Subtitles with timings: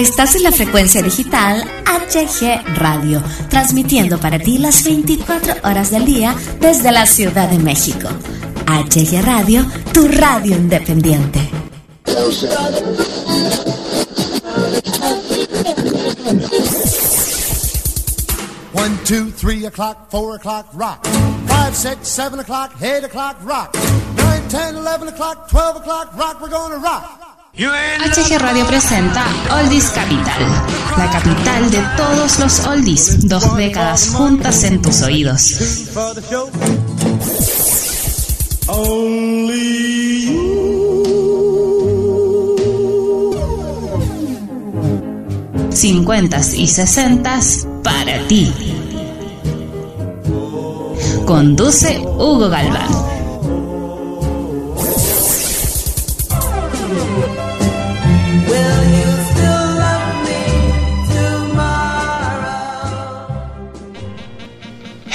[0.00, 6.34] Estás en la frecuencia digital HG Radio, transmitiendo para ti las 24 horas del día
[6.58, 8.08] desde la Ciudad de México.
[8.66, 9.62] HG Radio,
[9.92, 11.38] tu radio independiente.
[18.72, 21.06] One, two, three o'clock, four o'clock, rock.
[21.46, 23.74] Five, six, seven o'clock, eight o'clock, rock.
[24.16, 26.40] Nine, ten, eleven o'clock, twelve o'clock, rock.
[26.40, 27.19] We're gonna rock.
[27.60, 29.22] HG Radio presenta
[29.60, 30.42] Oldies Capital,
[30.96, 35.42] la capital de todos los oldies, dos décadas juntas en tus oídos.
[45.70, 48.50] Cincuentas y sesentas para ti.
[51.26, 53.19] Conduce Hugo Galván.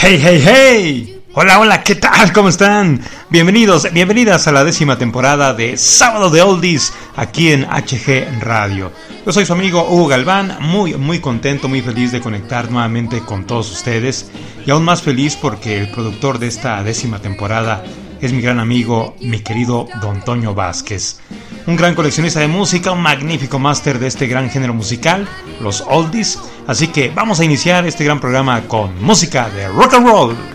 [0.08, 1.22] Hey, hey, hey.
[1.34, 2.32] Hola, hola, ¿qué tal?
[2.32, 3.02] ¿Cómo están?
[3.32, 8.92] Bienvenidos, bienvenidas a la décima temporada de Sábado de Oldies aquí en HG Radio.
[9.26, 13.48] Yo soy su amigo Hugo Galván, muy, muy contento, muy feliz de conectar nuevamente con
[13.48, 14.30] todos ustedes
[14.64, 17.84] y aún más feliz porque el productor de esta décima temporada
[18.22, 21.20] es mi gran amigo, mi querido Don Toño Vázquez.
[21.66, 25.28] Un gran coleccionista de música, un magnífico máster de este gran género musical,
[25.60, 26.38] los oldies.
[26.68, 30.55] Así que vamos a iniciar este gran programa con música de rock and roll.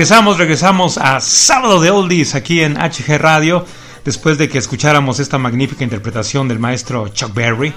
[0.00, 3.66] Regresamos, regresamos a Sábado de Oldies aquí en HG Radio,
[4.02, 7.74] después de que escucháramos esta magnífica interpretación del maestro Chuck Berry,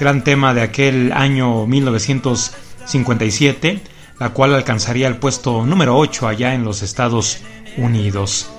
[0.00, 3.82] gran tema de aquel año 1957,
[4.18, 7.42] la cual alcanzaría el puesto número 8 allá en los Estados
[7.76, 8.50] Unidos.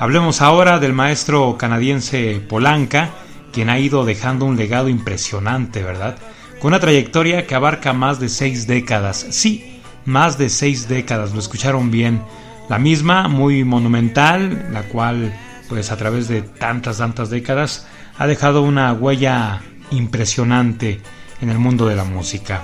[0.00, 3.10] Hablemos ahora del maestro canadiense Polanca,
[3.52, 6.18] quien ha ido dejando un legado impresionante, ¿verdad?
[6.58, 9.26] Con una trayectoria que abarca más de seis décadas.
[9.30, 12.20] Sí, más de seis décadas, lo escucharon bien
[12.68, 15.34] la misma, muy monumental, la cual,
[15.68, 17.86] pues a través de tantas, tantas décadas,
[18.18, 21.00] ha dejado una huella impresionante
[21.40, 22.62] en el mundo de la música.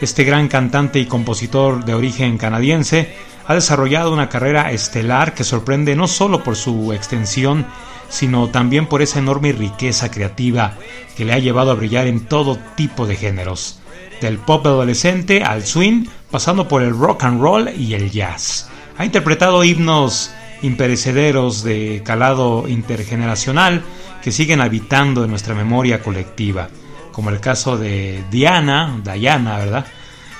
[0.00, 3.14] Este gran cantante y compositor de origen canadiense
[3.46, 7.66] ha desarrollado una carrera estelar que sorprende no solo por su extensión,
[8.08, 10.74] sino también por esa enorme riqueza creativa
[11.16, 13.80] que le ha llevado a brillar en todo tipo de géneros,
[14.20, 18.71] del pop adolescente al swing, pasando por el rock and roll y el jazz.
[19.02, 20.30] Ha interpretado himnos
[20.62, 23.82] imperecederos de calado intergeneracional
[24.22, 26.68] que siguen habitando en nuestra memoria colectiva,
[27.10, 29.86] como el caso de Diana, Diana, ¿verdad?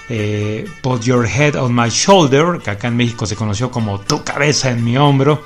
[0.08, 4.22] Eh, Put Your Head on My Shoulder, que acá en México se conoció como Tu
[4.22, 5.42] cabeza en mi hombro,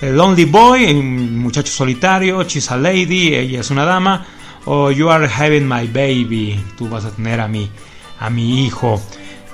[0.00, 4.24] Lonely Boy, muchacho solitario, She's a Lady, ella es una dama,
[4.64, 7.70] o You Are Having My Baby, tú vas a tener a mi,
[8.18, 8.98] a mi hijo.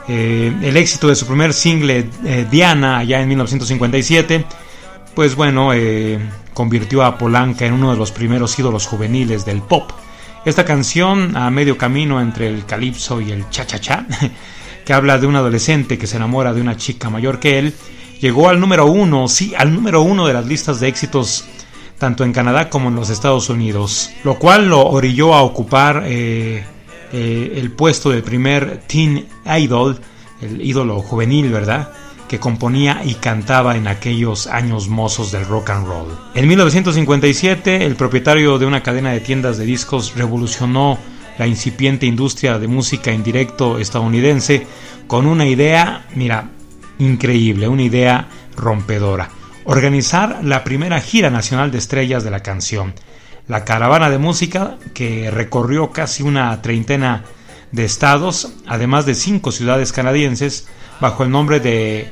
[0.08, 4.44] Eh, el éxito de su primer single, eh, Diana, allá en 1957,
[5.14, 6.18] pues bueno, eh,
[6.54, 9.90] convirtió a Polanca en uno de los primeros ídolos juveniles del pop.
[10.44, 14.06] Esta canción, a medio camino entre el calipso y el cha-cha-cha,
[14.84, 17.74] que habla de un adolescente que se enamora de una chica mayor que él,
[18.20, 21.44] llegó al número uno, sí, al número uno de las listas de éxitos
[22.02, 26.64] tanto en Canadá como en los Estados Unidos, lo cual lo orilló a ocupar eh,
[27.12, 30.00] eh, el puesto de primer teen idol,
[30.40, 31.92] el ídolo juvenil, ¿verdad?
[32.32, 36.08] que componía y cantaba en aquellos años mozos del rock and roll.
[36.34, 40.98] En 1957, el propietario de una cadena de tiendas de discos revolucionó
[41.36, 44.66] la incipiente industria de música en directo estadounidense
[45.06, 46.48] con una idea, mira,
[46.98, 49.28] increíble, una idea rompedora.
[49.64, 52.94] Organizar la primera gira nacional de estrellas de la canción.
[53.48, 57.24] La caravana de música que recorrió casi una treintena
[57.72, 60.68] de estados, además de cinco ciudades canadienses,
[61.00, 62.08] bajo el nombre de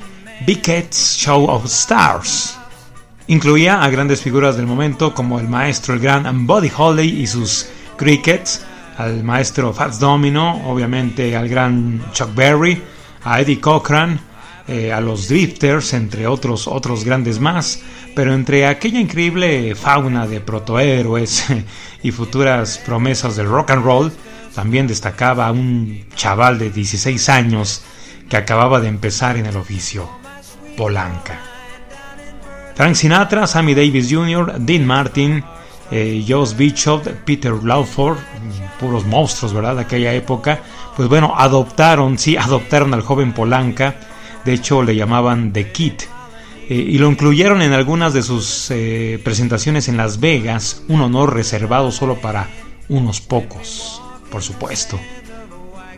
[0.47, 2.59] Beckett's Show of Stars.
[3.29, 7.69] Incluía a grandes figuras del momento como el maestro el gran Buddy Holly y sus
[7.97, 8.65] Crickets,
[8.99, 12.83] al maestro Fats Domino, obviamente al gran Chuck Berry,
[13.23, 14.19] a Eddie Cochran,
[14.71, 17.83] eh, a los Drifters, entre otros, otros grandes más,
[18.15, 21.47] pero entre aquella increíble fauna de protohéroes
[22.05, 24.13] y futuras promesas del rock and roll,
[24.55, 27.83] también destacaba un chaval de 16 años
[28.29, 30.09] que acababa de empezar en el oficio,
[30.77, 31.41] Polanca.
[32.77, 35.43] Frank Sinatra, Sammy Davis Jr., Dean Martin,
[35.91, 38.19] eh, Joss Bishop, Peter Lawford,
[38.79, 39.75] puros monstruos, ¿verdad?
[39.75, 40.61] De aquella época,
[40.97, 43.97] pues bueno, adoptaron, sí, adoptaron al joven Polanca
[44.45, 45.95] de hecho le llamaban The Kid,
[46.69, 51.35] eh, y lo incluyeron en algunas de sus eh, presentaciones en Las Vegas, un honor
[51.35, 52.49] reservado solo para
[52.89, 54.01] unos pocos,
[54.31, 54.99] por supuesto.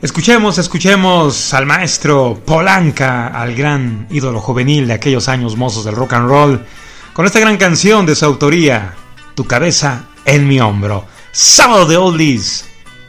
[0.00, 6.14] Escuchemos, escuchemos al maestro Polanca, al gran ídolo juvenil de aquellos años mozos del rock
[6.14, 6.64] and roll,
[7.12, 8.94] con esta gran canción de su autoría,
[9.34, 11.04] Tu cabeza en mi hombro.
[11.30, 12.64] Sábado de Oldies,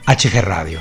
[0.06, 0.80] HG Radio.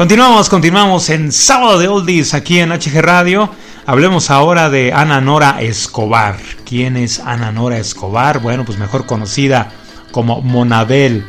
[0.00, 3.50] Continuamos, continuamos en Sábado de Oldies aquí en HG Radio.
[3.84, 6.38] Hablemos ahora de Ana Nora Escobar.
[6.64, 8.40] ¿Quién es Ana Nora Escobar?
[8.40, 9.70] Bueno, pues mejor conocida
[10.10, 11.22] como Monabel,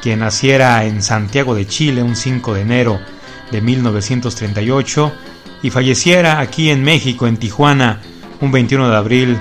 [0.00, 2.98] quien naciera en Santiago de Chile un 5 de enero
[3.50, 5.12] de 1938
[5.62, 8.00] y falleciera aquí en México, en Tijuana,
[8.40, 9.38] un 21 de abril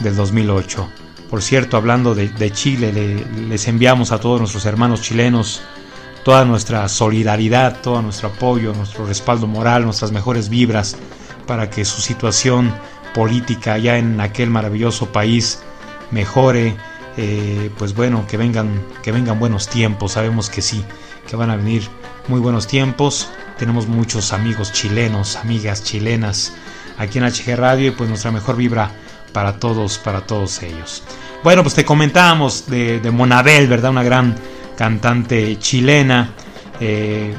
[0.00, 0.90] del 2008.
[1.30, 5.62] Por cierto, hablando de, Chile, les enviamos a todos nuestros hermanos chilenos
[6.26, 10.96] toda nuestra solidaridad, todo nuestro apoyo, nuestro respaldo moral, nuestras mejores vibras
[11.46, 12.74] para que su situación
[13.14, 15.60] política ya en aquel maravilloso país
[16.10, 16.74] mejore,
[17.16, 20.84] eh, pues bueno, que vengan, que vengan buenos tiempos, sabemos que sí,
[21.28, 21.86] que van a venir
[22.26, 26.54] muy buenos tiempos, tenemos muchos amigos chilenos, amigas chilenas
[26.98, 28.90] aquí en HG Radio y pues nuestra mejor vibra
[29.32, 31.04] para todos, para todos ellos.
[31.44, 33.92] Bueno, pues te comentábamos de Monabel, ¿verdad?
[33.92, 34.34] Una gran
[34.76, 36.30] cantante chilena
[36.80, 37.34] eh,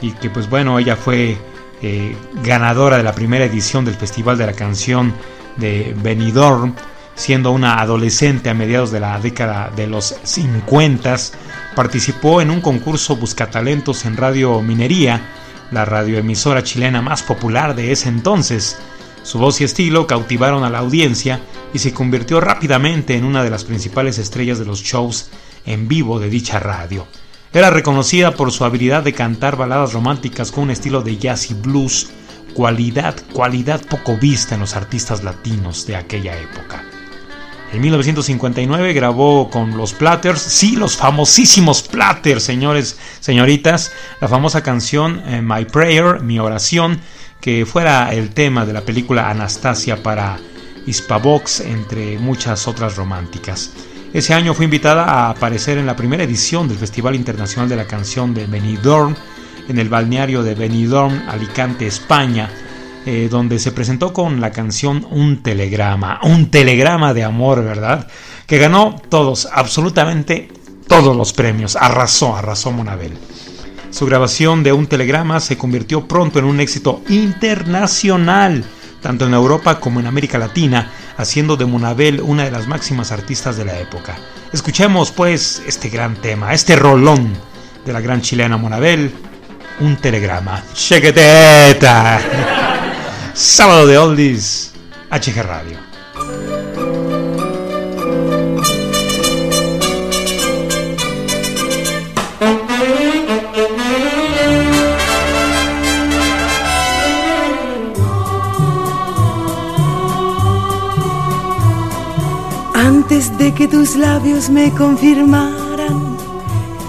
[0.00, 1.36] y que pues bueno, ella fue
[1.82, 5.12] eh, ganadora de la primera edición del Festival de la Canción
[5.56, 6.74] de Benidorm,
[7.14, 11.16] siendo una adolescente a mediados de la década de los 50,
[11.74, 15.20] participó en un concurso Buscatalentos en Radio Minería,
[15.70, 18.78] la radioemisora chilena más popular de ese entonces.
[19.22, 21.40] Su voz y estilo cautivaron a la audiencia
[21.74, 25.30] y se convirtió rápidamente en una de las principales estrellas de los shows
[25.66, 27.06] en vivo de dicha radio.
[27.52, 31.54] Era reconocida por su habilidad de cantar baladas románticas con un estilo de jazz y
[31.54, 32.08] blues,
[32.54, 36.84] cualidad, cualidad poco vista en los artistas latinos de aquella época.
[37.72, 45.22] En 1959 grabó con los Platters, sí, los famosísimos Platters, señores, señoritas, la famosa canción
[45.26, 47.00] eh, My Prayer, mi oración,
[47.40, 50.38] que fuera el tema de la película Anastasia para
[50.86, 53.72] Hispavox, entre muchas otras románticas.
[54.12, 57.86] Ese año fue invitada a aparecer en la primera edición del Festival Internacional de la
[57.86, 59.14] Canción de Benidorm,
[59.68, 62.50] en el balneario de Benidorm, Alicante, España,
[63.06, 68.08] eh, donde se presentó con la canción Un telegrama, un telegrama de amor, ¿verdad?
[68.46, 70.48] Que ganó todos, absolutamente
[70.88, 73.16] todos los premios, arrasó, arrasó Monabel.
[73.90, 78.64] Su grabación de Un telegrama se convirtió pronto en un éxito internacional
[79.00, 83.56] tanto en Europa como en América Latina, haciendo de Monabel una de las máximas artistas
[83.56, 84.16] de la época.
[84.52, 87.32] Escuchemos pues este gran tema, este rolón
[87.84, 89.12] de la gran chilena Monabel,
[89.80, 90.62] un telegrama.
[90.74, 92.20] ¡Chequeteta!
[93.34, 94.72] Sábado de Oldies,
[95.10, 95.89] HG Radio.
[113.20, 116.16] Antes de que tus labios me confirmaran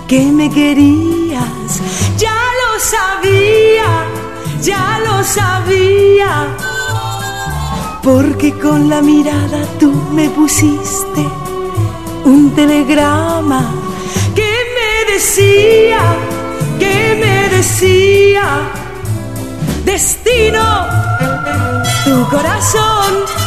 [0.08, 1.82] que me querías,
[2.18, 3.90] ya lo sabía,
[4.62, 6.48] ya lo sabía.
[8.02, 11.28] Porque con la mirada tú me pusiste
[12.24, 13.70] un telegrama
[14.34, 16.00] que me decía,
[16.80, 18.46] que me decía,
[19.84, 20.88] destino,
[22.06, 23.41] tu corazón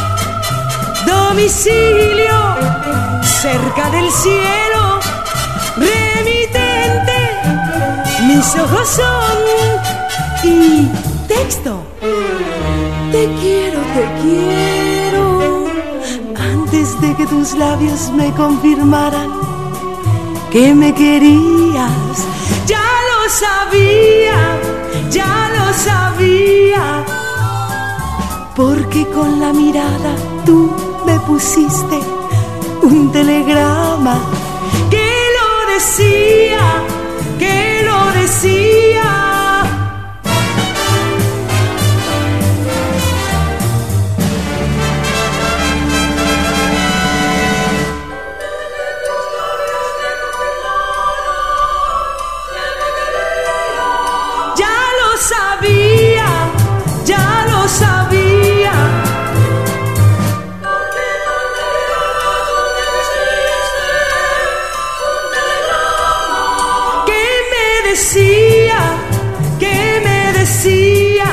[1.05, 2.35] domicilio
[3.41, 4.99] cerca del cielo,
[5.77, 7.19] remitente,
[8.27, 9.35] mis ojos son
[10.43, 10.87] y
[11.27, 11.83] texto.
[13.11, 15.65] Te quiero, te quiero,
[16.53, 19.29] antes de que tus labios me confirmaran
[20.51, 22.15] que me querías.
[22.65, 24.39] Ya lo sabía,
[25.09, 27.03] ya lo sabía,
[28.55, 31.99] porque con la mirada tú me pusiste
[32.81, 34.19] un telegrama
[34.89, 36.59] que lo decía,
[37.37, 39.44] que lo decía.
[67.95, 68.79] decía,
[69.57, 71.29] que me decía.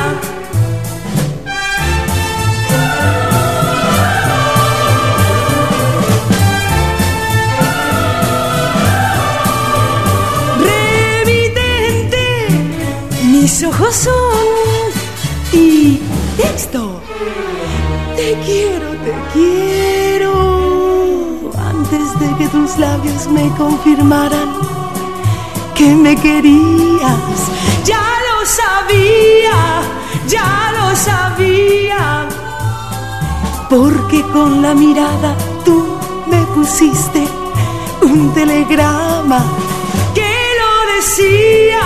[10.70, 12.26] Remitente,
[13.32, 14.12] mis ojos son
[15.52, 16.00] y
[16.36, 17.00] texto.
[18.16, 20.32] Te quiero, te quiero.
[21.58, 24.81] Antes de que tus labios me confirmaran
[25.82, 27.38] que me querías,
[27.84, 29.58] ya lo sabía,
[30.28, 32.28] ya lo sabía.
[33.68, 35.34] Porque con la mirada
[35.64, 35.78] tú
[36.30, 37.26] me pusiste
[38.00, 39.40] un telegrama
[40.14, 41.84] que lo decía,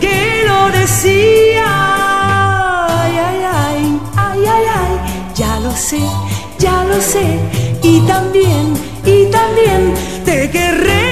[0.00, 1.66] que lo decía.
[2.88, 4.94] Ay, ay, ay, ay, ay, ay,
[5.34, 6.02] ya lo sé,
[6.58, 7.26] ya lo sé.
[7.82, 8.64] Y también,
[9.04, 9.92] y también
[10.24, 11.09] te querré.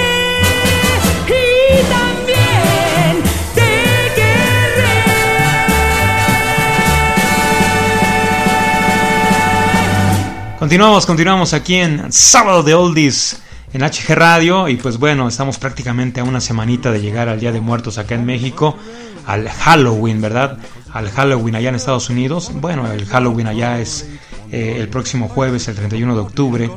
[10.69, 13.41] Continuamos, continuamos aquí en Sábado de Oldies
[13.73, 17.51] en HG Radio y pues bueno, estamos prácticamente a una semanita de llegar al Día
[17.51, 18.77] de Muertos acá en México,
[19.25, 20.59] al Halloween, ¿verdad?
[20.93, 22.51] Al Halloween allá en Estados Unidos.
[22.53, 24.11] Bueno, el Halloween allá es
[24.51, 26.69] eh, el próximo jueves, el 31 de octubre.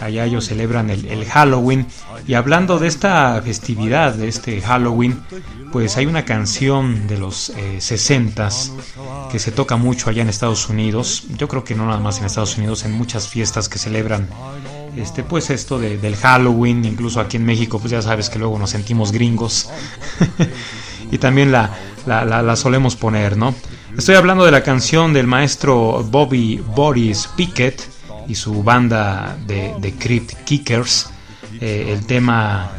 [0.00, 1.86] Allá ellos celebran el, Halloween.
[2.26, 5.20] Y hablando de esta festividad, de este Halloween,
[5.72, 8.72] pues hay una canción de los eh, 60s
[9.30, 11.24] que se toca mucho allá en Estados Unidos.
[11.36, 14.28] Yo creo que no nada más en Estados Unidos, en muchas fiestas que celebran
[14.96, 18.58] este pues esto de, del Halloween, incluso aquí en México, pues ya sabes que luego
[18.58, 19.70] nos sentimos gringos.
[21.12, 21.70] y también la,
[22.06, 23.54] la, la, solemos poner, ¿no?
[23.96, 27.99] Estoy hablando de la canción del maestro Bobby Boris Pickett
[28.30, 31.10] y su banda de, Crypt Kickers.
[31.60, 32.70] Eh, el tema,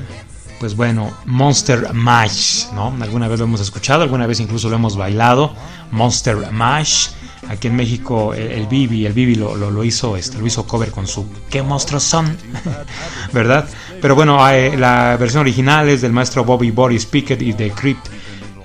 [0.61, 2.95] pues bueno, Monster Mash, ¿no?
[3.01, 5.53] Alguna vez lo hemos escuchado, alguna vez incluso lo hemos bailado.
[5.91, 7.09] Monster Mash.
[7.49, 11.05] Aquí en México el, Bibi, el Bibi lo, lo, hizo, este, lo hizo cover con
[11.05, 12.37] su ¿Qué monstruos son?
[13.33, 13.67] ¿Verdad?
[13.99, 18.07] Pero bueno, eh, la versión original es del maestro Bobby Boris Pickett y de Crypt,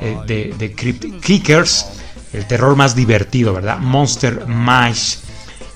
[0.01, 1.87] eh, de Crypt Kickers.
[2.33, 3.79] El terror más divertido, ¿verdad?
[3.79, 5.17] Monster Mash.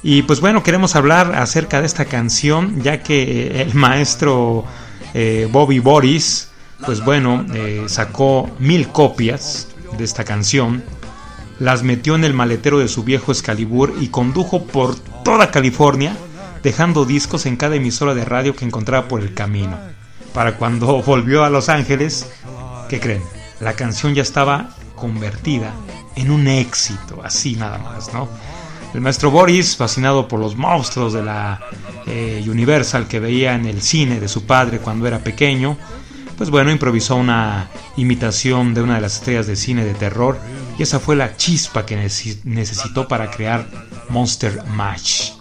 [0.02, 4.64] Y pues bueno, queremos hablar acerca de esta canción, ya que el maestro
[5.12, 6.48] eh, Bobby Boris,
[6.84, 10.82] pues bueno, eh, sacó mil copias de esta canción,
[11.58, 16.16] las metió en el maletero de su viejo Excalibur y condujo por toda California,
[16.62, 19.78] dejando discos en cada emisora de radio que encontraba por el camino.
[20.32, 22.26] Para cuando volvió a Los Ángeles,
[22.88, 23.22] ¿qué creen?
[23.60, 25.74] La canción ya estaba convertida
[26.16, 28.28] en un éxito, así nada más, ¿no?
[28.92, 31.60] El maestro Boris, fascinado por los monstruos de la
[32.06, 35.78] eh, Universal que veía en el cine de su padre cuando era pequeño,
[36.36, 40.40] pues bueno, improvisó una imitación de una de las estrellas de cine de terror
[40.76, 41.96] y esa fue la chispa que
[42.44, 43.68] necesitó para crear
[44.08, 45.32] Monster Mash,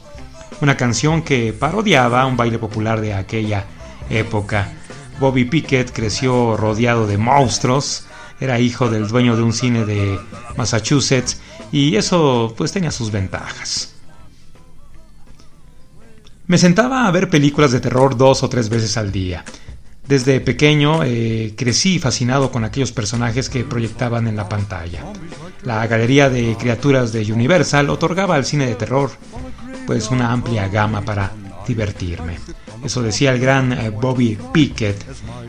[0.61, 3.65] una canción que parodiaba un baile popular de aquella
[4.11, 4.73] época.
[5.19, 8.05] Bobby Pickett creció rodeado de monstruos,
[8.39, 10.19] era hijo del dueño de un cine de
[10.55, 13.95] Massachusetts y eso pues tenía sus ventajas.
[16.47, 19.45] Me sentaba a ver películas de terror dos o tres veces al día.
[20.07, 25.03] Desde pequeño eh, crecí fascinado con aquellos personajes que proyectaban en la pantalla.
[25.63, 29.11] La galería de criaturas de Universal otorgaba al cine de terror
[29.85, 31.31] pues una amplia gama para
[31.67, 32.39] divertirme.
[32.83, 35.05] Eso decía el gran eh, Bobby Pickett.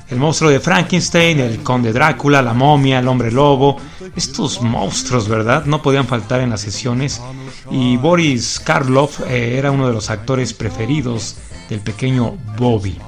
[0.09, 3.77] El monstruo de Frankenstein, el conde Drácula, la momia, el hombre lobo.
[4.17, 5.65] Estos monstruos, ¿verdad?
[5.67, 7.21] No podían faltar en las sesiones.
[7.71, 11.37] Y Boris Karloff eh, era uno de los actores preferidos
[11.69, 12.99] del pequeño Bobby.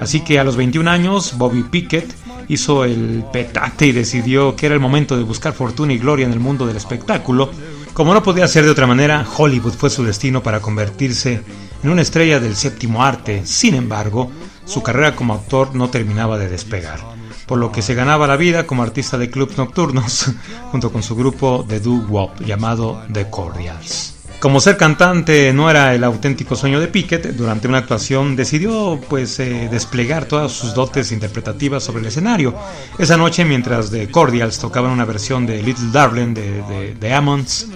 [0.00, 2.14] Así que a los 21 años, Bobby Pickett
[2.48, 6.32] hizo el petate y decidió que era el momento de buscar fortuna y gloria en
[6.32, 7.50] el mundo del espectáculo.
[7.96, 11.42] Como no podía ser de otra manera, Hollywood fue su destino para convertirse
[11.82, 13.46] en una estrella del séptimo arte.
[13.46, 14.30] Sin embargo,
[14.66, 17.00] su carrera como actor no terminaba de despegar,
[17.46, 20.30] por lo que se ganaba la vida como artista de clubs nocturnos
[20.70, 24.15] junto con su grupo de doo-wop llamado The Cordials.
[24.40, 29.40] Como ser cantante no era el auténtico sueño de Pickett, durante una actuación decidió pues
[29.40, 32.54] eh, desplegar todas sus dotes interpretativas sobre el escenario.
[32.98, 37.68] Esa noche mientras The Cordials tocaban una versión de Little Darling de, de, de Ammons,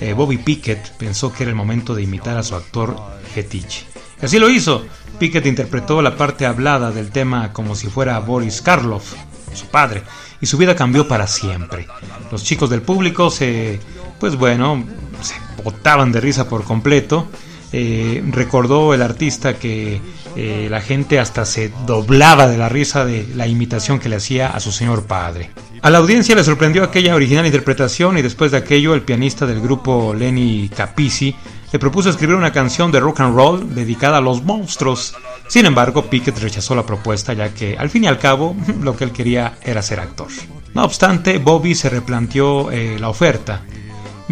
[0.00, 2.94] eh, Bobby Pickett pensó que era el momento de imitar a su actor
[3.34, 3.86] Getich.
[4.20, 4.84] Así lo hizo.
[5.18, 9.14] Pickett interpretó la parte hablada del tema como si fuera Boris Karloff,
[9.54, 10.02] su padre,
[10.40, 11.86] y su vida cambió para siempre.
[12.30, 13.80] Los chicos del público se,
[14.22, 14.84] pues bueno,
[15.20, 17.26] se botaban de risa por completo.
[17.72, 20.00] Eh, recordó el artista que
[20.36, 24.50] eh, la gente hasta se doblaba de la risa de la imitación que le hacía
[24.50, 25.50] a su señor padre.
[25.80, 29.60] A la audiencia le sorprendió aquella original interpretación y después de aquello el pianista del
[29.60, 31.34] grupo Lenny Capisi
[31.72, 35.16] le propuso escribir una canción de rock and roll dedicada a los monstruos.
[35.48, 39.02] Sin embargo, Pickett rechazó la propuesta ya que al fin y al cabo lo que
[39.02, 40.28] él quería era ser actor.
[40.74, 43.62] No obstante, Bobby se replanteó eh, la oferta.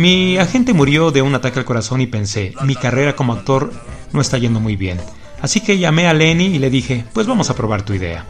[0.01, 3.71] Mi agente murió de un ataque al corazón y pensé, mi carrera como actor
[4.15, 4.99] no está yendo muy bien.
[5.43, 8.25] Así que llamé a Lenny y le dije, pues vamos a probar tu idea.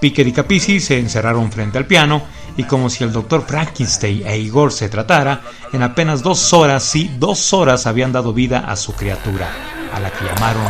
[0.00, 2.20] Pickett y Capisi se encerraron frente al piano
[2.58, 5.40] y como si el doctor Frankenstein e Igor se tratara,
[5.72, 9.48] en apenas dos horas, sí, dos horas habían dado vida a su criatura,
[9.94, 10.66] a la que llamaron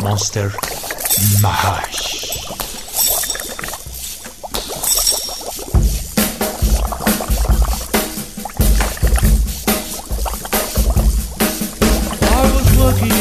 [0.00, 0.52] Monster
[12.88, 13.18] Mash.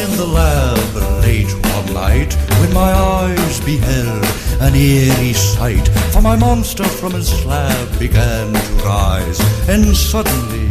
[2.60, 4.26] when my eyes beheld
[4.62, 5.88] an eerie sight.
[6.12, 10.70] For my monster from his slab began to rise, and suddenly,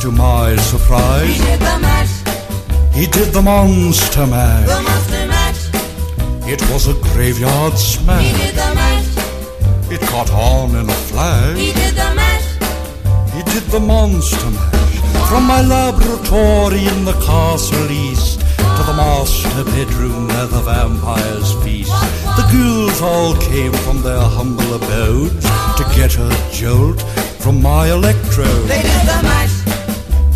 [0.00, 2.14] to my surprise, he did the mash.
[2.94, 4.66] He did the monster mash.
[4.66, 5.62] The monster mash.
[6.52, 8.24] It was a graveyard smash.
[8.24, 9.10] He did the mash.
[9.90, 11.58] It caught on in a flash.
[11.58, 12.48] He did the mash.
[13.34, 14.75] He did the monster mash.
[15.28, 21.90] From my laboratory in the castle east to the master bedroom where the vampires feast.
[22.36, 25.44] The ghouls all came from their humble abodes
[25.78, 27.00] to get a jolt
[27.42, 28.68] from my electrode.
[28.68, 29.56] They did the mash.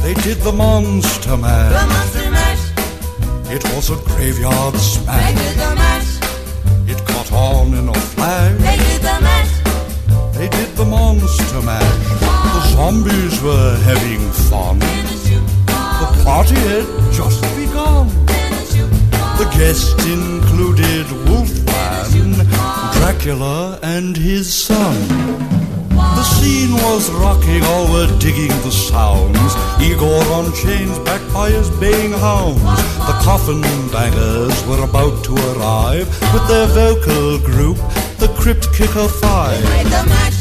[0.03, 2.64] They did the monster The monster mash.
[3.48, 5.35] It was a graveyard smash.
[5.35, 6.11] They did the mash.
[6.90, 8.59] It caught on in a flash.
[8.59, 9.53] They did the mash.
[10.37, 12.39] They did the monster mash.
[12.81, 14.79] Zombies were having fun.
[14.79, 18.09] The party had just begun.
[19.40, 22.33] The guests included Wolfman,
[22.97, 24.97] Dracula, and his son.
[25.90, 29.53] The scene was rocking, all were digging the sounds.
[29.79, 32.62] Igor on chains, backed by his baying hounds.
[33.09, 33.61] The coffin
[33.93, 37.77] bangers were about to arrive with their vocal group,
[38.23, 40.39] the Crypt Kicker Five.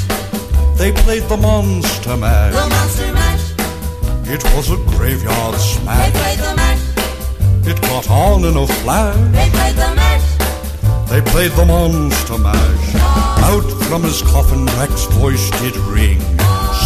[0.79, 0.93] Mash.
[0.95, 2.53] They played the Monster Mash.
[2.53, 2.69] The Mash.
[2.69, 4.29] monster mash.
[4.29, 6.13] It was a graveyard smash.
[6.13, 7.67] They played the mash.
[7.67, 9.15] It caught on in a flash.
[9.33, 11.09] They played the mash.
[11.09, 12.95] They played the monster mash.
[13.51, 16.19] Out from his coffin, Rex's voice did ring.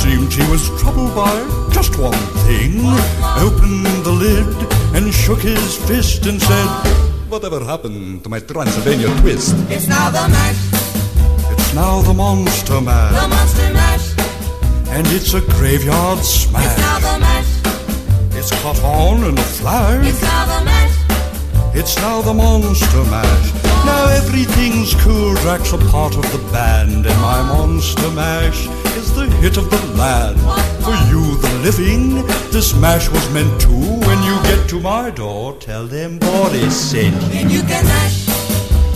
[0.02, 1.36] Seemed he was troubled by
[1.72, 2.82] just one thing.
[3.46, 4.48] Opened the lid
[4.96, 6.68] and shook his fist and said,
[7.30, 9.56] Whatever happened to my Transylvania twist?
[9.70, 10.62] It's now the mash.
[11.52, 13.83] It's now the monster The monster mash.
[14.96, 16.66] And it's a graveyard smash.
[16.66, 18.38] It's now the mash.
[18.38, 20.94] It's caught on in a It's now the mash.
[21.76, 23.54] It's now the monster mash.
[23.86, 25.34] Now everything's cool.
[25.38, 29.82] Drax a part of the band, and my monster mash is the hit of the
[29.98, 30.40] land.
[30.86, 33.72] For you, the living, this mash was meant to.
[34.08, 37.30] When you get to my door, tell them Boris sent you.
[37.30, 38.26] Then you can mash.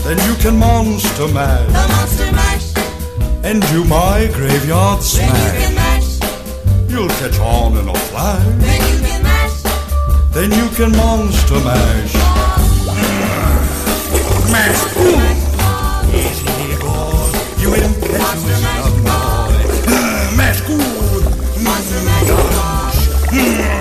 [0.04, 2.68] Then you can monster mash The monster mash.
[3.44, 5.87] and do my graveyard Then you can smash.
[6.98, 8.44] You'll catch on in a flash.
[8.58, 9.62] Then you can mash.
[10.34, 12.14] Then you can monster mash.
[14.52, 14.82] Mash.
[16.16, 17.30] Easy, boy.
[17.62, 20.38] You impetuous young boy.
[20.38, 21.24] Mash good.
[21.62, 23.77] Monster mash.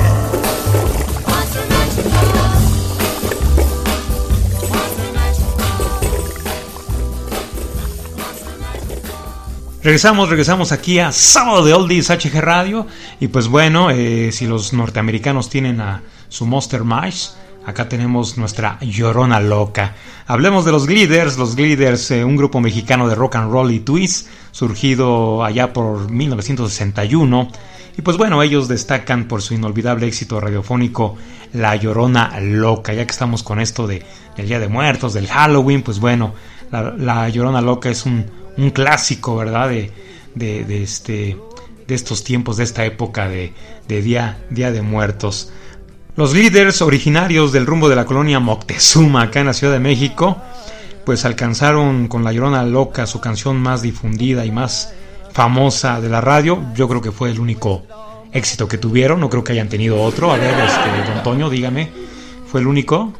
[9.87, 12.89] Regresamos, regresamos aquí a Sábado de Oldies HG Radio.
[13.21, 17.29] Y pues bueno, eh, si los norteamericanos tienen a su Monster Mash,
[17.65, 19.95] acá tenemos nuestra Llorona Loca.
[20.27, 21.39] Hablemos de los Gliders.
[21.39, 26.11] Los Gliders, eh, un grupo mexicano de rock and roll y twist, surgido allá por
[26.11, 27.49] 1961.
[27.97, 31.15] Y pues bueno, ellos destacan por su inolvidable éxito radiofónico
[31.53, 32.93] La Llorona Loca.
[32.93, 34.05] Ya que estamos con esto de,
[34.37, 36.35] del Día de Muertos, del Halloween, pues bueno,
[36.73, 39.69] La, La Llorona Loca es un, un clásico, ¿verdad?
[39.69, 39.91] De,
[40.35, 41.37] de, este,
[41.87, 43.53] de estos tiempos, de esta época de,
[43.89, 45.53] de día, día de Muertos.
[46.15, 50.39] Los líderes originarios del rumbo de la colonia Moctezuma, acá en la Ciudad de México,
[51.05, 54.95] pues alcanzaron con La Llorona Loca su canción más difundida y más
[55.33, 56.63] famosa de la radio.
[56.75, 57.87] Yo creo que fue el único
[58.33, 60.33] éxito que tuvieron, no creo que hayan tenido otro.
[60.33, 61.91] A ver, este, don dígame,
[62.47, 63.13] ¿fue el único?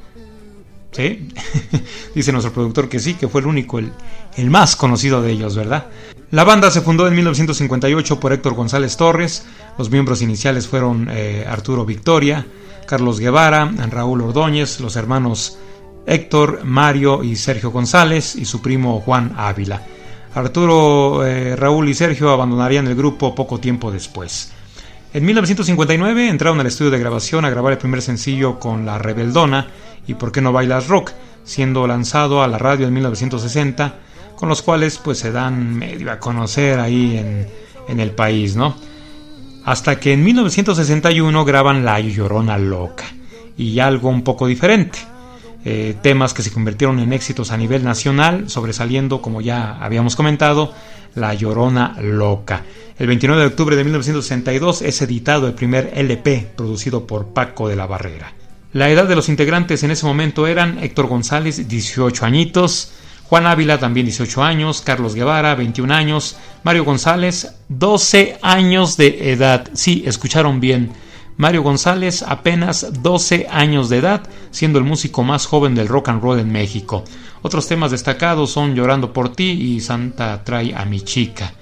[2.15, 3.93] Dice nuestro productor que sí, que fue el único, el,
[4.37, 5.87] el más conocido de ellos, ¿verdad?
[6.31, 9.47] La banda se fundó en 1958 por Héctor González Torres.
[9.79, 12.47] Los miembros iniciales fueron eh, Arturo Victoria,
[12.87, 15.59] Carlos Guevara, Raúl Ordóñez, los hermanos
[16.07, 19.83] Héctor, Mario y Sergio González y su primo Juan Ávila.
[20.35, 24.53] Arturo, eh, Raúl y Sergio abandonarían el grupo poco tiempo después.
[25.17, 29.67] En 1959 entraron al estudio de grabación a grabar el primer sencillo con La Rebeldona
[30.07, 31.13] y ¿Por qué no bailas rock?
[31.43, 33.95] siendo lanzado a la radio en 1960,
[34.37, 37.49] con los cuales pues se dan medio a conocer ahí en,
[37.89, 38.77] en el país, ¿no?
[39.65, 43.07] hasta que en 1961 graban La Llorona Loca
[43.57, 44.99] y algo un poco diferente.
[45.69, 50.73] Eh, temas que se convirtieron en éxitos a nivel nacional, sobresaliendo, como ya habíamos comentado,
[51.17, 52.63] La Llorona Loca.
[52.97, 57.75] El 29 de octubre de 1962 es editado el primer LP producido por Paco de
[57.75, 58.33] la Barrera.
[58.75, 62.93] La edad de los integrantes en ese momento eran Héctor González, 18 añitos,
[63.25, 69.69] Juan Ávila también 18 años, Carlos Guevara 21 años, Mario González 12 años de edad.
[69.73, 70.93] Sí, escucharon bien.
[71.37, 76.23] Mario González apenas 12 años de edad, siendo el músico más joven del rock and
[76.23, 77.05] roll en México.
[77.43, 81.53] Otros temas destacados son Llorando por ti y Santa trae a mi chica.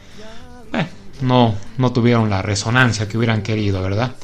[0.73, 0.87] Eh,
[1.23, 4.15] no, no tuvieron la resonancia que hubieran querido, ¿verdad?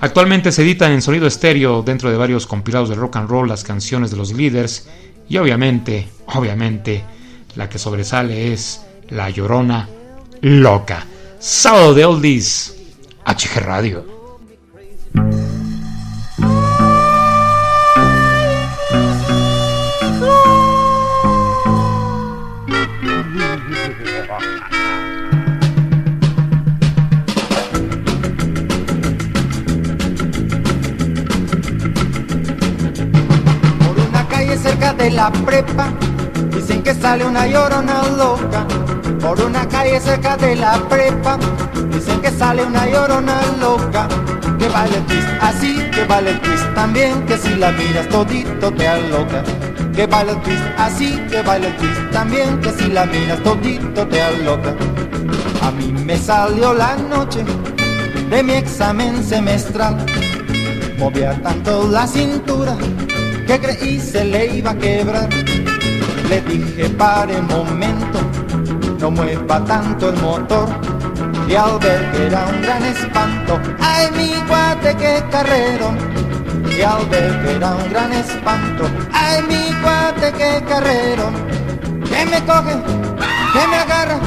[0.00, 3.64] Actualmente se editan en sonido estéreo dentro de varios compilados de rock and roll las
[3.64, 4.88] canciones de los líderes
[5.28, 7.02] y obviamente, obviamente,
[7.56, 9.88] la que sobresale es La Llorona
[10.40, 11.06] Loca.
[11.38, 12.76] Sábado de Oldies,
[13.24, 14.13] HG Radio.
[34.92, 35.88] De la prepa,
[36.50, 38.73] dicen que sale una llorona loca.
[39.24, 41.38] Por una calle cerca de la prepa,
[41.90, 44.06] dicen que sale una llorona loca.
[44.58, 49.42] Que vale twist así, que vale twist también, que si la miras todito te aloca.
[49.94, 54.06] Que vale el twist así, que vale el twist también, que si la miras todito
[54.06, 54.74] te aloca.
[55.62, 57.44] A mí me salió la noche
[58.28, 60.04] de mi examen semestral.
[60.98, 62.76] Movía tanto la cintura
[63.46, 65.30] que creí se le iba a quebrar.
[66.28, 68.18] Le dije pare momento,
[69.04, 70.66] no mueva tanto el motor.
[71.46, 75.94] Y al ver que era un gran espanto, ay mi guate qué carrero.
[76.74, 81.30] Y al ver que era un gran espanto, ay mi guate qué carrero.
[82.08, 82.76] Que me coge,
[83.52, 84.18] que me agarra,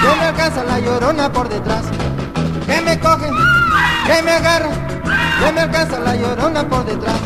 [0.00, 1.84] que me alcanza la llorona por detrás.
[2.64, 3.28] Que me coge,
[4.06, 4.70] que me agarra,
[5.40, 7.20] que me alcanza la llorona por detrás.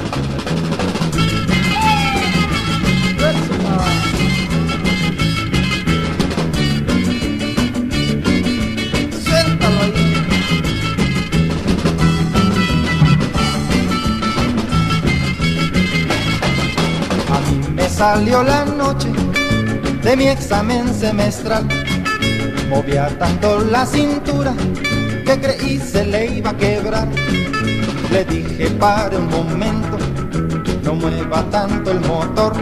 [18.00, 19.10] Salió la noche
[20.02, 21.68] de mi examen semestral.
[22.70, 24.54] Movía tanto la cintura
[25.26, 27.08] que creí se le iba a quebrar.
[28.10, 29.98] Le dije pare un momento,
[30.82, 32.54] no mueva tanto el motor.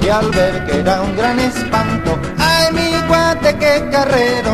[0.00, 4.52] Y al ver que era un gran espanto, ay mi guate qué carrero.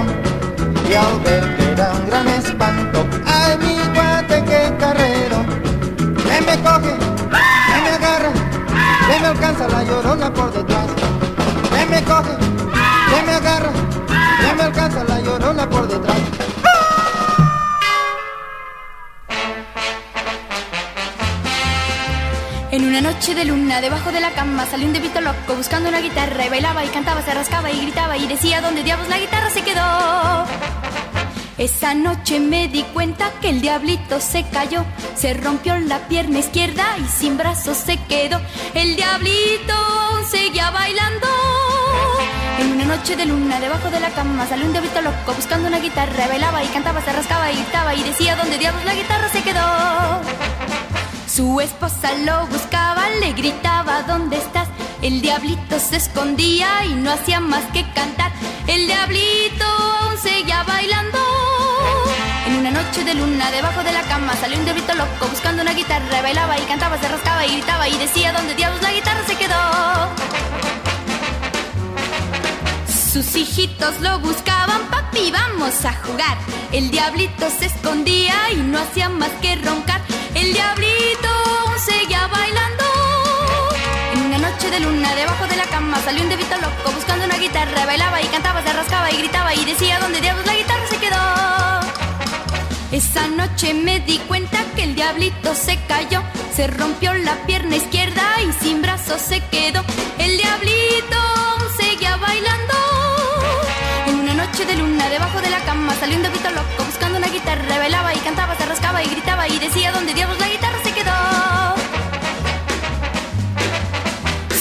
[0.90, 5.38] Y al ver que era un gran espanto, ay mi guate qué carrero.
[6.26, 7.09] Que me coge,
[9.30, 10.86] alcanza la llorona por detrás.
[11.72, 12.36] Que me coge,
[13.10, 13.70] que me agarra,
[14.40, 16.16] que me alcanza la llorona por detrás.
[22.72, 26.00] En una noche de luna, debajo de la cama, salió un debito loco buscando una
[26.00, 29.50] guitarra y bailaba y cantaba, se rascaba y gritaba y decía dónde diablos la guitarra
[29.50, 30.79] se quedó.
[31.60, 34.82] Esa noche me di cuenta que el diablito se cayó,
[35.14, 38.40] se rompió la pierna izquierda y sin brazos se quedó.
[38.72, 39.74] El diablito
[40.30, 41.26] seguía bailando.
[42.60, 45.80] En una noche de luna, debajo de la cama, salió un diablito loco buscando una
[45.80, 49.42] guitarra, bailaba y cantaba, se rascaba y gritaba y decía dónde diablos la guitarra se
[49.42, 50.22] quedó.
[51.30, 54.66] Su esposa lo buscaba, le gritaba ¿dónde estás?
[55.02, 58.32] El diablito se escondía y no hacía más que cantar.
[58.66, 61.29] El diablito aún seguía bailando.
[62.60, 65.72] En una noche de luna, debajo de la cama, salió un diablito loco buscando una
[65.72, 69.34] guitarra, bailaba y cantaba, se rascaba y gritaba y decía ¿dónde diablos la guitarra se
[69.36, 69.56] quedó?
[72.86, 76.36] Sus hijitos lo buscaban, papi, vamos a jugar.
[76.70, 80.02] El diablito se escondía y no hacía más que roncar.
[80.34, 81.30] El diablito
[81.82, 82.84] seguía bailando.
[84.12, 87.38] En una noche de luna, debajo de la cama, salió un diablito loco buscando una
[87.38, 90.98] guitarra, bailaba y cantaba, se rascaba y gritaba y decía dónde diablos la guitarra se
[90.98, 91.59] quedó.
[92.92, 96.22] Esa noche me di cuenta que el diablito se cayó,
[96.52, 99.84] se rompió la pierna izquierda y sin brazos se quedó.
[100.18, 101.16] El diablito
[101.80, 102.74] seguía bailando.
[104.08, 107.28] En una noche de luna, debajo de la cama, salió un diablito loco buscando una
[107.28, 110.92] guitarra, bailaba y cantaba, se rascaba y gritaba y decía dónde diablos la guitarra se
[110.92, 111.12] quedó.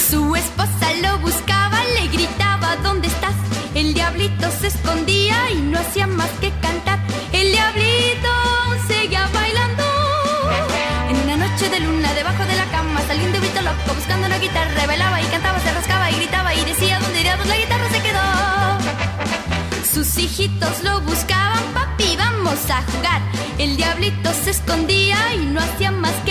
[0.08, 3.34] Su esposa lo buscaba, le gritaba ¿dónde estás?
[3.74, 6.30] El diablito se escondía y no hacía más
[20.20, 23.22] hijitos lo buscaban, papi, vamos a jugar.
[23.58, 26.29] El diablito se escondía y no hacía más que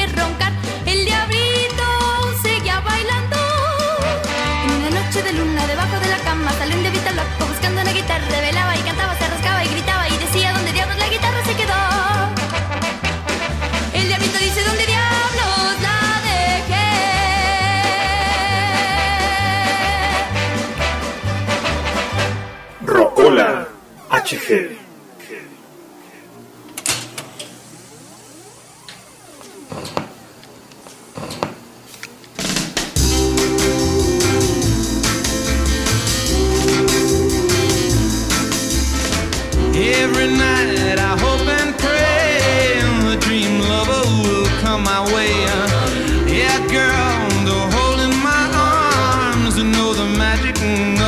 [50.30, 50.58] magic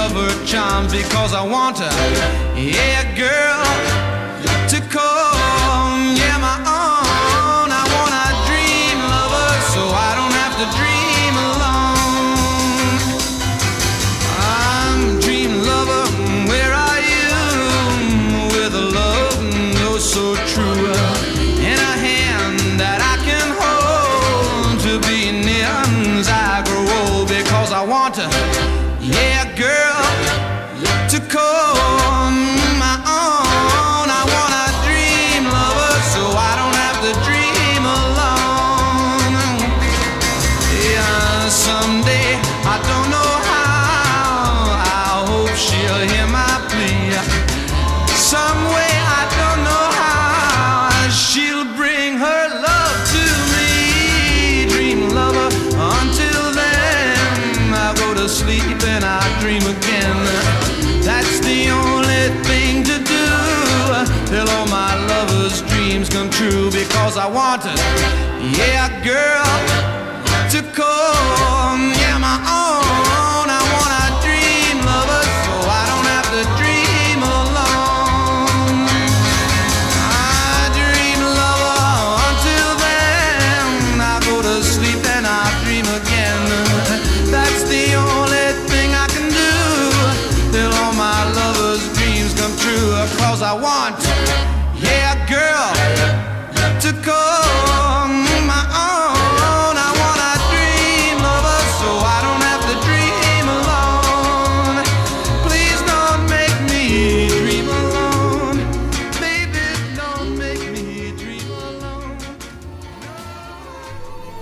[0.03, 1.93] of her charms because I want her.
[2.57, 4.10] Yeah, girl,
[67.53, 69.30] Yeah, girl.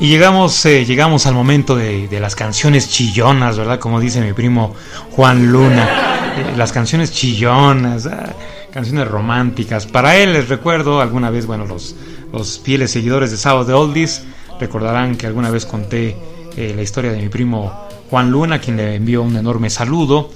[0.10, 3.78] Llegamos, eh, llegamos al momento de, las canciones chillonas, ¿verdad?
[3.78, 4.74] Como dice mi primo
[5.12, 5.88] Juan Luna.
[6.36, 8.34] Eh, las canciones chillonas, ah,
[8.74, 9.86] canciones románticas.
[9.86, 11.96] Para él les recuerdo, alguna vez, bueno, los,
[12.34, 14.24] los fieles seguidores de Sábado de Oldies
[14.60, 16.18] recordarán que alguna vez conté
[16.58, 17.72] eh, la historia de mi primo
[18.10, 20.32] Juan Luna, quien le envió un enorme saludo.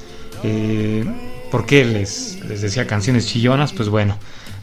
[1.49, 3.73] ¿Por qué les, les decía canciones chillonas?
[3.73, 4.19] Pues bueno,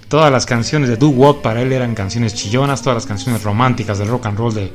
[0.06, 3.98] todas las canciones de doo wop para él eran canciones chillonas, todas las canciones románticas
[3.98, 4.70] del rock and roll de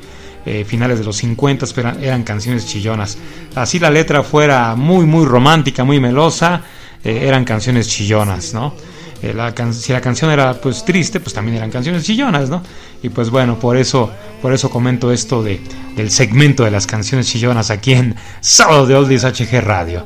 [0.45, 3.17] eh, finales de los 50 eran, eran canciones chillonas.
[3.55, 6.61] Así la letra fuera muy muy romántica, muy melosa,
[7.03, 8.73] eh, eran canciones chillonas, ¿no?
[9.21, 9.33] Eh,
[9.71, 12.61] si la canción era pues triste, pues también eran canciones chillonas, ¿no?
[13.01, 15.59] Y pues bueno, por eso por eso comento esto de,
[15.95, 20.05] del segmento de las canciones chillonas aquí en Sábado de Oldies HG Radio.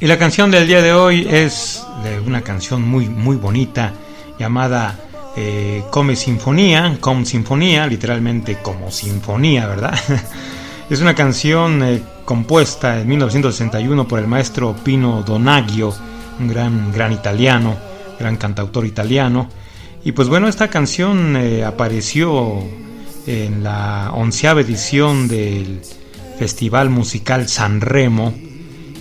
[0.00, 3.94] Y la canción del día de hoy es de una canción muy, muy bonita
[4.38, 4.98] llamada
[5.36, 9.98] eh, Come Sinfonía, Com Sinfonía, literalmente como sinfonía, ¿verdad?
[10.90, 15.94] es una canción eh, compuesta en 1961 por el maestro Pino Donaggio,
[16.38, 17.76] un gran, gran italiano,
[18.18, 19.48] gran cantautor italiano.
[20.04, 22.58] Y pues bueno, esta canción eh, apareció
[23.26, 25.80] en la onceava edición del
[26.38, 28.34] Festival Musical Sanremo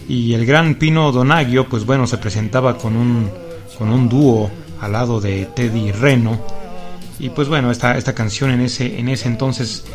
[0.07, 3.29] y el gran Pino Donaggio, pues bueno, se presentaba con un,
[3.77, 4.51] con un dúo
[4.81, 6.39] al lado de Teddy Reno.
[7.19, 9.85] Y pues bueno, esta, esta canción en ese, en ese entonces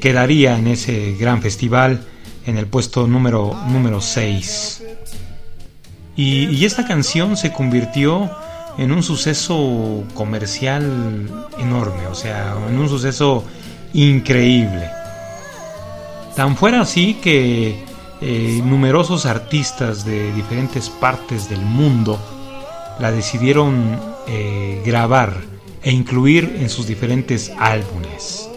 [0.00, 2.00] quedaría en ese gran festival
[2.46, 4.82] en el puesto número, número 6.
[6.16, 8.30] Y, esta canción se convirtió
[8.78, 13.44] en un suceso comercial enorme, o sea, en un suceso
[13.92, 14.90] increíble.
[16.36, 17.84] Tan fuera así que
[18.20, 22.18] eh, numerosos artistas de diferentes partes del mundo
[22.98, 25.40] la decidieron eh, grabar
[25.82, 28.48] e incluir en sus diferentes álbumes.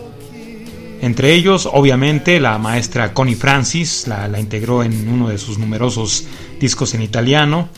[1.01, 6.26] Entre ellos, obviamente, la maestra Connie Francis, la, integró en uno de sus numerosos
[6.59, 7.70] discos en italiano.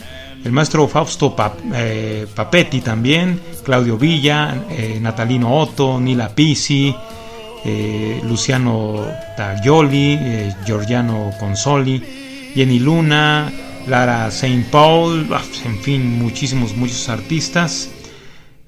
[0.43, 1.35] El maestro Fausto
[1.73, 6.95] eh, Papetti también, Claudio Villa, eh, Natalino Otto, Nila Pisi,
[8.23, 12.01] Luciano Taglioli, Giorgiano Consoli,
[12.55, 13.51] Jenny Luna,
[13.87, 17.89] Lara Saint Paul, ah, en fin, muchísimos, muchos artistas.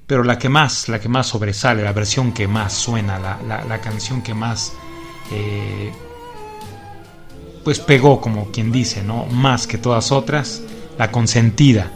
[0.06, 3.80] Pero la que más, la que más sobresale, la versión que más suena, la, la-
[3.80, 4.72] canción que más
[5.30, 5.92] eh,
[7.62, 9.26] pues pegó, como quien dice, ¿no?
[9.26, 10.62] Más que todas otras,
[10.98, 11.92] la consentida,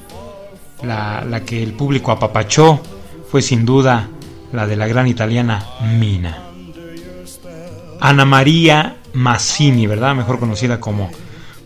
[0.82, 2.80] la, la que el público apapachó,
[3.28, 4.08] fue sin duda
[4.52, 5.66] la de la gran italiana
[5.98, 6.40] Mina.
[8.00, 10.14] Ana María Massini, ¿verdad?
[10.14, 11.10] Mejor conocida como,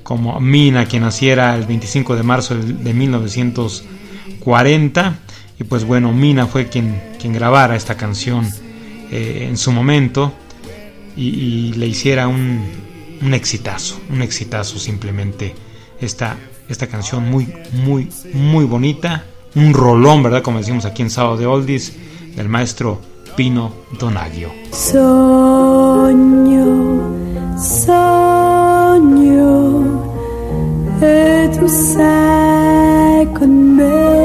[0.09, 5.19] como Mina, quien naciera el 25 de marzo de 1940.
[5.61, 8.49] Y pues bueno, Mina fue quien, quien grabara esta canción
[9.11, 10.33] eh, en su momento
[11.15, 12.65] y, le hiciera un,
[13.21, 15.55] un exitazo, un exitazo simplemente
[16.01, 16.39] esta,
[16.71, 20.41] esta canción muy, muy, muy bonita, un rolón, ¿verdad?
[20.41, 21.93] Como decimos aquí en Sábado de Oldies,
[22.35, 22.99] del maestro
[23.37, 24.51] Pino Donaggio.
[24.73, 26.17] Sogno,
[27.59, 28.18] sogno,
[31.59, 34.17] tu sei con me.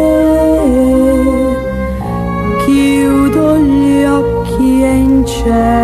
[2.65, 5.82] Chiudo gli occhi e in cielo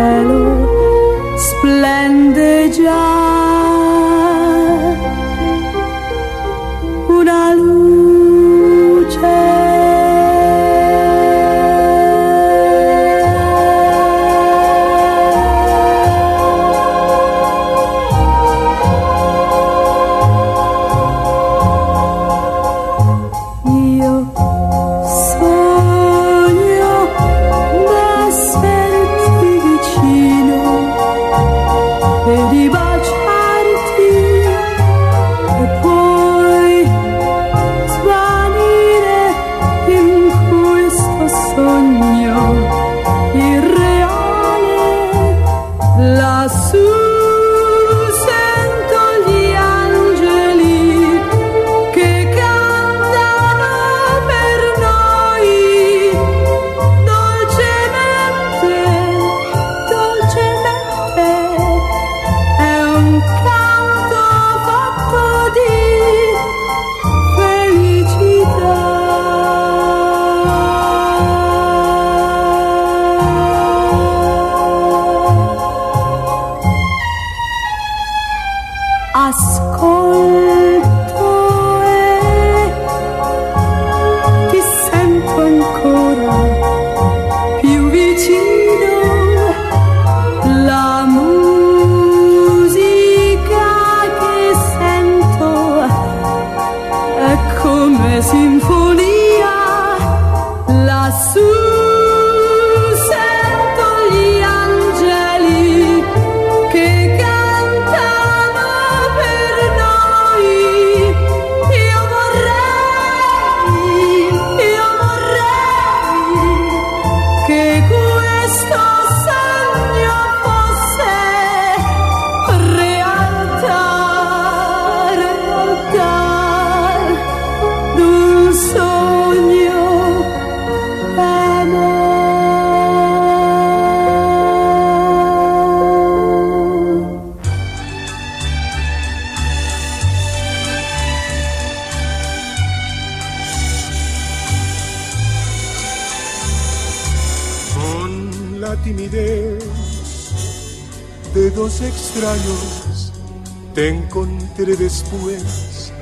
[154.56, 155.92] después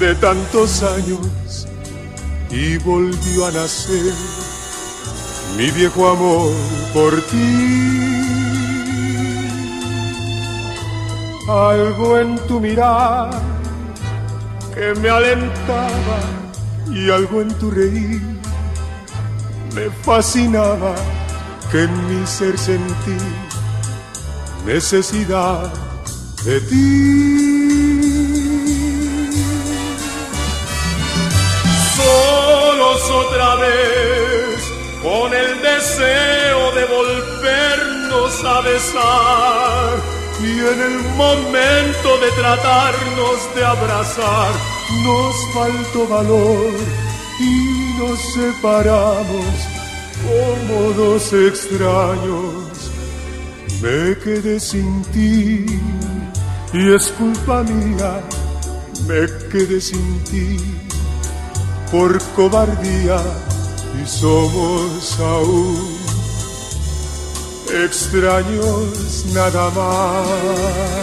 [0.00, 1.68] de tantos años
[2.50, 4.12] y volvió a nacer
[5.56, 6.52] mi viejo amor
[6.92, 7.92] por ti.
[11.48, 13.30] Algo en tu mirar
[14.74, 16.20] que me alentaba
[16.92, 18.22] y algo en tu reír
[19.74, 20.94] me fascinaba
[21.70, 23.16] que en mi ser sentí
[24.66, 25.72] necesidad
[26.44, 27.55] de ti.
[35.02, 39.98] Con el deseo de volvernos a besar.
[40.40, 44.52] Y en el momento de tratarnos de abrazar,
[45.04, 46.72] nos faltó valor
[47.40, 49.46] y nos separamos
[50.22, 52.76] como dos extraños
[53.82, 55.66] me quedé sin ti
[56.72, 58.20] y es culpa mía,
[59.06, 60.56] me quedé sin ti
[61.90, 63.18] por cobardía
[64.02, 65.96] y somos aún
[67.84, 70.96] extraños nada más.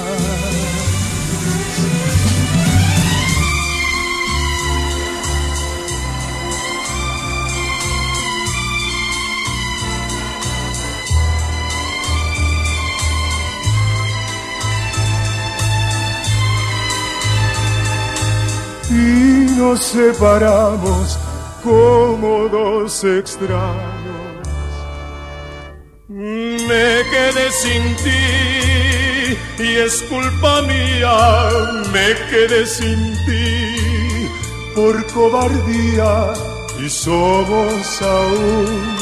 [18.89, 21.17] y nos separamos
[21.64, 24.14] como dos extraños.
[26.09, 31.49] Me quedé sin ti y es culpa mía,
[31.91, 34.30] me quedé sin ti
[34.76, 36.34] por cobardía
[36.84, 38.97] y somos aún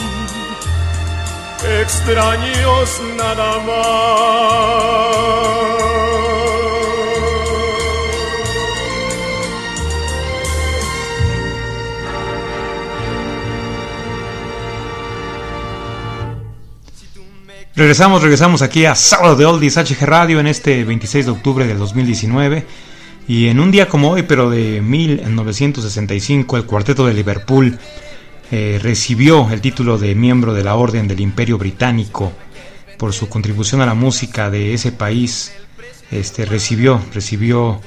[1.82, 5.81] extraños nada más.
[17.82, 21.80] Regresamos, regresamos aquí a Sábado de Oldies HG Radio en este 26 de octubre del
[21.80, 22.64] 2019.
[23.28, 27.80] Y en un día como hoy, pero de 1965, el cuarteto de Liverpool
[28.52, 32.32] eh, recibió el título de miembro de la Orden del Imperio Británico
[33.00, 35.52] por su contribución a la música de ese país.
[36.12, 37.82] Este, recibió, recibió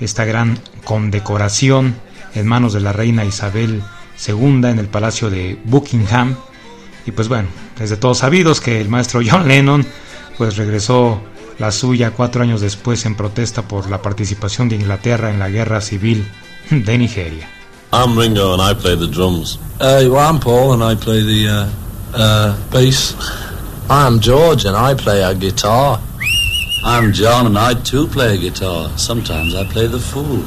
[0.00, 1.96] esta gran condecoración
[2.34, 3.82] en manos de la reina Isabel
[4.26, 6.34] II en el Palacio de Buckingham.
[7.06, 7.48] Y pues bueno,
[7.78, 9.86] desde todos sabidos que el maestro John Lennon
[10.38, 11.20] pues regresó
[11.58, 15.80] la suya cuatro años después en protesta por la participación de Inglaterra en la guerra
[15.80, 16.26] civil
[16.70, 17.48] de Nigeria.
[17.92, 19.58] I'm Ringo and I play the drums.
[19.80, 21.68] Uh, well, I'm Paul and I play the uh,
[22.12, 23.14] uh, bass.
[23.88, 26.00] I'm George and I play a guitar.
[26.84, 28.90] I'm John and I too play a guitar.
[28.98, 30.42] Sometimes I play the fool.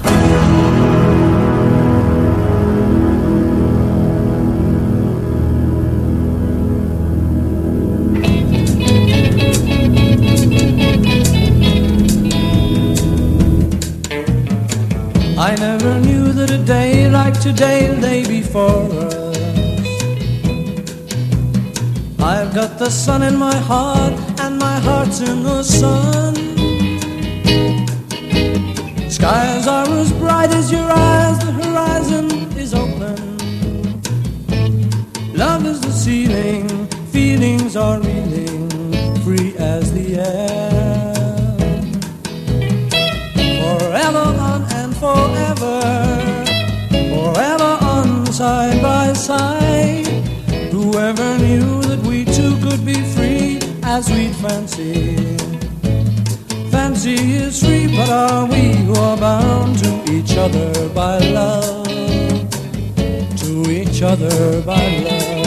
[17.47, 19.37] Today lay before us.
[22.19, 26.33] I've got the sun in my heart, and my heart's in the sun.
[29.09, 32.25] Skies are as bright as your eyes, the horizon
[32.63, 33.17] is open.
[35.33, 36.67] Love is the ceiling,
[37.15, 38.69] feelings are reeling,
[39.23, 40.66] free as the air.
[53.87, 55.15] As we'd fancy.
[56.69, 61.87] Fancy is free, but are we who are bound to each other by love?
[63.43, 65.46] To each other by love.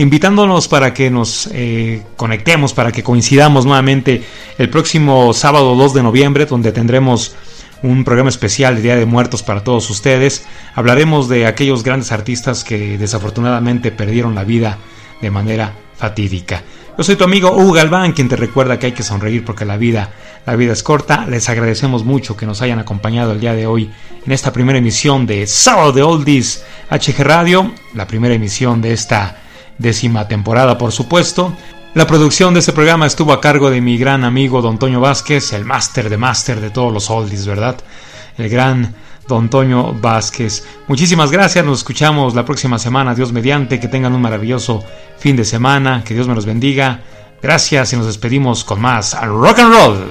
[0.00, 4.24] invitándonos para que nos eh, conectemos, para que coincidamos nuevamente
[4.56, 7.36] el próximo sábado 2 de noviembre, donde tendremos
[7.82, 10.46] un programa especial de Día de Muertos para todos ustedes.
[10.74, 14.78] Hablaremos de aquellos grandes artistas que desafortunadamente perdieron la vida
[15.20, 16.62] de manera fatídica.
[16.96, 19.76] Yo soy tu amigo Hugo Galván, quien te recuerda que hay que sonreír porque la
[19.76, 20.12] vida,
[20.46, 21.26] la vida es corta.
[21.26, 23.90] Les agradecemos mucho que nos hayan acompañado el día de hoy
[24.24, 29.36] en esta primera emisión de Sábado de Oldies HG Radio, la primera emisión de esta
[29.80, 31.52] décima temporada, por supuesto.
[31.94, 35.52] La producción de este programa estuvo a cargo de mi gran amigo Don Toño Vázquez,
[35.52, 37.76] el máster de máster de todos los oldies, ¿verdad?
[38.38, 38.94] El gran
[39.26, 40.64] Don Toño Vázquez.
[40.86, 44.84] Muchísimas gracias, nos escuchamos la próxima semana, Dios mediante, que tengan un maravilloso
[45.18, 47.00] fin de semana, que Dios me los bendiga.
[47.42, 50.10] Gracias y nos despedimos con más rock and roll.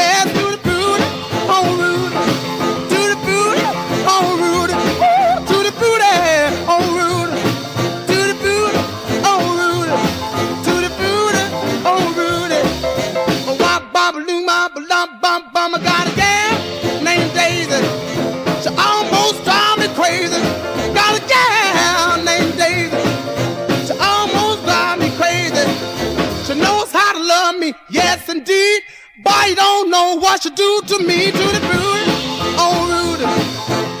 [28.31, 28.81] indeed.
[29.23, 32.11] But you don't know what you do to me, to the Rudy.
[32.57, 34.00] Oh, Rudy.